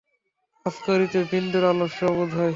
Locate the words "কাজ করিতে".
0.65-1.19